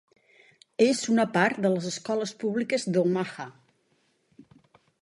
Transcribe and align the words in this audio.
És 0.85 1.01
una 1.15 1.25
part 1.35 1.61
de 1.67 1.71
les 1.75 1.91
escoles 1.91 2.35
públiques 2.45 2.89
d'Omaha. 2.97 3.49